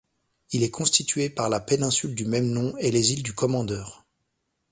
Il 0.49 0.63
est 0.63 0.71
constitué 0.71 1.29
par 1.29 1.47
la 1.47 1.59
péninsule 1.59 2.15
du 2.15 2.25
même 2.25 2.47
nom 2.49 2.75
et 2.77 2.89
les 2.89 3.11
îles 3.13 3.21
du 3.21 3.33
Commandeur. 3.35 4.03